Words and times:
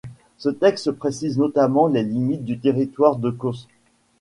Ce 0.39 0.49
texte 0.49 0.89
précise 0.93 1.37
notamment 1.37 1.85
les 1.85 2.01
limites 2.01 2.43
du 2.43 2.57
territoire 2.57 3.17
de 3.17 3.29
Cos. 3.29 3.67